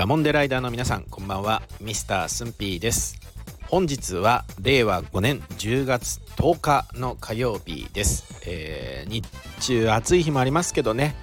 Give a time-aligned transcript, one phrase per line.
[0.00, 1.60] ダモンデライダーの皆さんこんばんは。
[1.78, 3.20] ミスタースンピーです。
[3.68, 9.28] 本日は令和5年10月10日の火曜日です、えー、日
[9.60, 11.14] 中暑い日もありますけどね。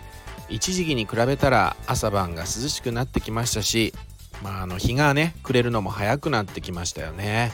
[0.48, 3.96] 一時期に比べたら朝晩が涼しくなってきましたし
[4.44, 7.54] まあ、あの日がね暮れるのも早くなってきましたよね、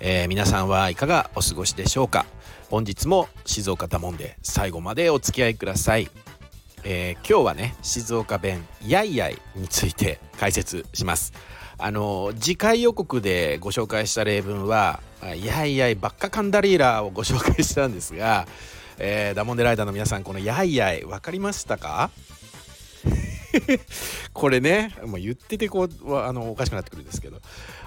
[0.00, 2.26] えー、皆さんはいかがお過ごしでしょうか。
[2.68, 6.10] 本日も静岡だもんで最後までお付き合いください。
[6.84, 11.32] えー、今日はね静岡弁やいやいについて解説します。
[11.78, 15.00] あの次回予告でご紹介した例文は
[15.42, 18.46] やいやいばっかカンダリーラーをご紹介したんですが、
[18.98, 22.10] えー、ダモンデライダーの皆さんこのやいやい分かりましたか？
[24.32, 27.40] これねもう言っててこうあのおかしくなってくるんですけど。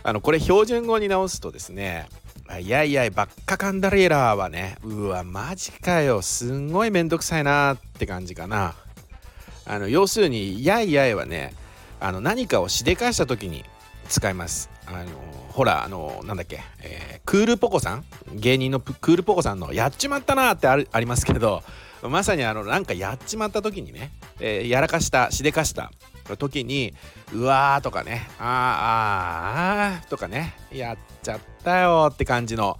[0.03, 2.07] あのこれ標準語に直すとですね
[2.61, 8.75] いやいやばっかカンダレーラーはねうわマジかよすんごいめんどくさいなって感じかな。
[9.65, 11.53] あの要するにやいやいはね
[11.99, 13.65] あの何かをしでかした時に
[14.09, 14.69] 使います。
[14.87, 15.05] あの
[15.49, 18.05] ほらあのなんだっけ、えー、クールポコさん？
[18.33, 21.63] 芸人のクールポコさんの「やっちまったな」ってありますけど
[22.03, 25.91] まさにあのなんかやっちまった時にね、えー、やらかしたしでかした
[26.37, 26.93] 時に
[27.33, 32.77] 「うわ」とかね「あーあーあ」とかね「やっちゃったよ」って感じの、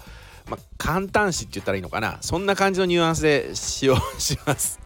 [0.47, 2.17] ま、簡単詞って言ったらいいのかな？
[2.22, 4.80] そんな感じのニュアンスで使用します。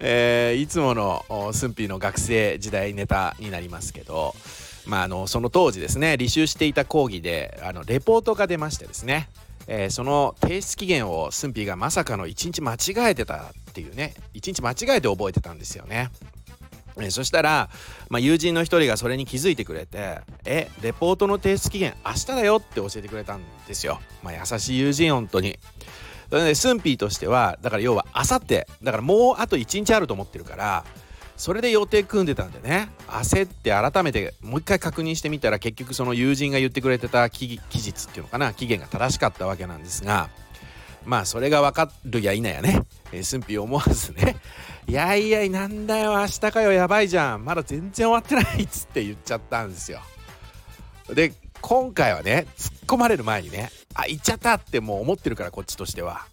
[0.00, 4.34] えー、いつものスンピーの学生時代ネタになりますけど、
[4.86, 9.28] まあ、あのその当時ですね履修していた講義であのレポートが出ましてですね、
[9.66, 16.10] えー、その提出期限をスンピーがまさかの1日間違えてたっていうね1日間違えて覚えてたんですよね。
[16.98, 17.68] え、そしたら、
[18.08, 24.00] まあ、友人の一人がそれに気づいてくれて「えレポートの提出期限明日だよ」って教えてくれたんですよ。
[24.22, 25.58] まあ、優しい友人本当に。
[26.30, 30.84] それでスンピーとしてはだから要はあさってだからもうあと1日あると思ってるから
[31.36, 32.88] それで予定組んでたんでね。
[33.08, 40.30] 焦って改めてもう一回確認してみたら結局その友人が言ってくれてた期日っていうのかな期限が正しかったわけなんですが
[41.04, 42.82] まあそれが分かるや否やね、
[43.12, 44.36] えー、スンピー思わずね
[44.88, 47.44] 「いやいやなんだよ明日かよやばいじゃん。
[47.44, 50.00] まだ全然終わってない」っつって言っちゃったんですよ。
[51.12, 56.26] で今回はね突っ込まれる前にねあ行っちゃったってもう思ってるからこっちとしては。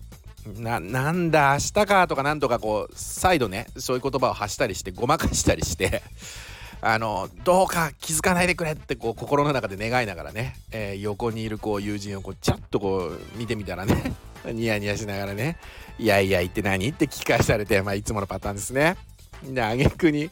[0.57, 6.03] ななんだ明日かとかなんとかこう再度ねそういう言葉を発したりしてごまかしたりして
[6.81, 14.13] あのどうか気づかないでくれってこう心の中で願いながらね、えー、横にいるこう友人をこうちゃっとこう見てみたらね
[14.43, 15.57] ニヤニヤしながらね
[15.97, 18.97] 「いやいや言って何?」って聞き返されて、まあ、いつものパターンですね。
[19.43, 20.29] で挙句に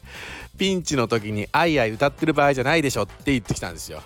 [0.58, 4.02] ピンチの時に「あいあい歌ってる場合じゃないでしょ」って言ってきたんですよ。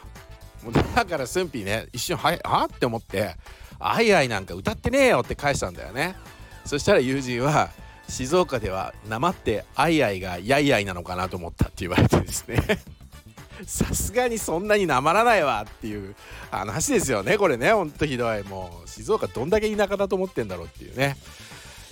[0.73, 3.37] だからスンピーね一瞬ははって思って
[3.79, 6.17] 「あいあいなんか歌ってねえよ」って返したんだよね。
[6.65, 7.71] そしたら友人は
[8.09, 12.63] 静岡ではなまって「あいあいがやいやいなのかなと思った」って言われてですね。
[13.65, 16.15] さすがにそんなになまらないわっていう
[16.51, 17.73] 話ですよねこれね。
[17.73, 18.43] ほんとひどい。
[18.43, 21.17] もう静岡どんだけ田舎だと思ってんだろうっていうね。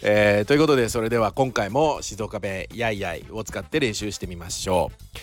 [0.03, 5.15] えー、ということでそれでは今回も静岡弁やいやいを使って練習してみましょう。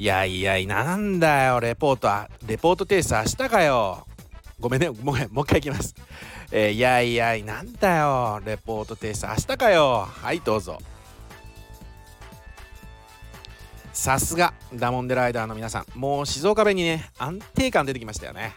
[0.00, 2.08] いやいやいなんだよレポート
[2.46, 4.06] レポート提出明日かよ。
[4.58, 5.94] ごめんねもうもう一回いきます、
[6.50, 8.40] えー、いやいやなんだよ。
[8.42, 10.08] レポート提出明日かよ。
[10.08, 10.78] はいどうぞ。
[13.92, 15.98] さすがダモンデライダーの皆さん。
[15.98, 18.54] もう静岡弁にね安定感出てきましたよね。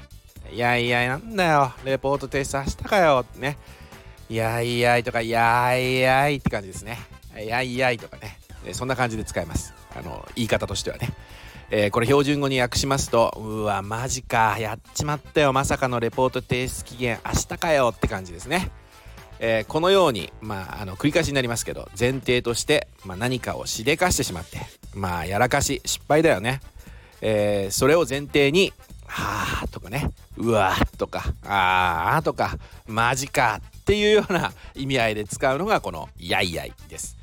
[0.50, 1.74] いやいやいなんだよ。
[1.84, 3.26] レポート提出明日かよ。
[3.36, 3.58] ね。
[4.30, 7.00] いやいやとかいやいやいって感じですね。
[7.38, 8.40] いやいやいとかね。
[8.72, 9.74] そんな感じで使います。
[9.96, 11.10] あの言い方としてはね。
[11.76, 14.58] えー、これ標準語に訳しますとうわマジか。
[14.60, 15.54] やっちまったよ。
[15.54, 18.70] まさかのレポート提出期限明日かよって感じですね、
[19.40, 24.60] えー、このようにまああの繰り返しになりますけど前提として、まあ、何かをしでかしてしまって
[24.94, 26.62] まあやらかし失敗だよね、
[27.22, 28.72] えー、それを前提に
[29.08, 32.58] はあとかねうわとかああとか
[32.88, 37.18] マジかっていうような意味合いで使うのがこのやいやいです。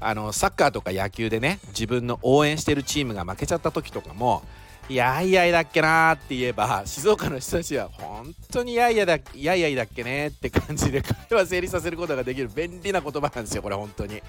[0.00, 4.42] あのサッカーとか野球でね自分の応援してるチームが負けちゃった時とかも
[4.88, 14.22] 「やいやいだっけな」って言えば静岡の人たちは本当にやいやだやいやいだっけねって感じで会話成立させることができる便利な言葉なんですよこれ本当に。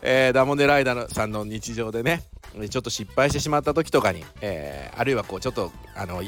[0.00, 2.22] えー、ダモンデライダーさんの日常でね
[2.70, 6.22] ちょっと失敗してしまった時とかに、えー、あるいはこうちょっとあの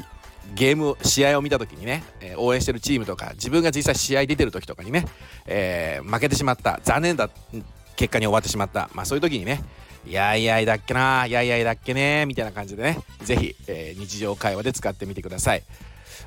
[0.55, 5.05] ゲーム試合を見た時にね、えー、応援してるチームとか自分が実際試合出てる時とかにね、
[5.45, 7.29] えー、負けてしまった残念だ
[8.01, 8.89] 結果に終わってしまった。
[8.95, 9.63] まあそういう時にね、
[10.07, 15.61] いやいやいだっけな、いやいやいだっけね、みたいな感じでね、是非、えー、日常会話で使ってみてください。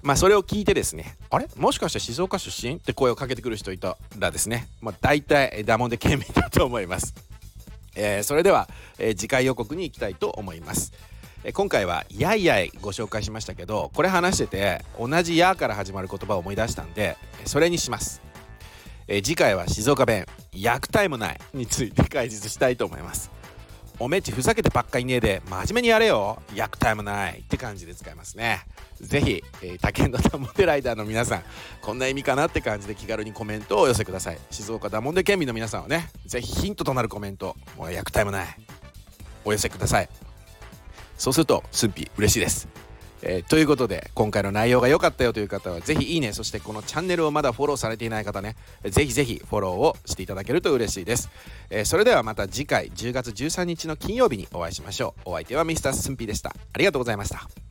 [0.01, 1.49] まあそれを聞いてですね、あれ？
[1.57, 2.75] もしかして静岡出身？
[2.77, 7.13] って声をかけてくる人いたらですね、まあ大体ダモンで県民だと思います。
[7.97, 8.69] えー、それでは、
[9.01, 10.93] えー、次回予告に行きたいと思います。
[11.53, 18.23] 今回は「やいやい」ご紹介しましたけどこれ話してて同じ「や」から始まる言葉を思い出したんでそれにします
[19.07, 23.31] え次回は静岡弁「役タイもない」について解説したいと思います。
[24.01, 26.43] おめちふざけてばっかいねえで真面目にやれよ。
[26.53, 28.63] 役タイもないって感じで使いますね。
[29.01, 31.45] ぜひ、えー、他県のダモンデライダーの皆さん
[31.81, 34.39] こんな意味かなって感じで気軽にコメントをお寄せください。
[34.51, 38.47] 静岡ダモンデ県民の皆さんはねぜひヒントとなるコメントもう役タイもない
[39.45, 40.09] お寄せください。
[41.17, 42.67] そうすると寸否嬉しいです。
[43.27, 51.31] えー、ということで今回の内容が良かったよという方はぜひいいねそしてこのチャンネルをまだフォローされていない方ねぜひぜひフォローをしていただけると嬉しいです、
[51.71, 55.31] えー、それではまた次回10月13日の金曜日にお会いしましょう。
[55.31, 55.93] お相手は Mr.
[55.93, 56.51] スンピーでした。
[56.51, 57.64] ありがとうございました。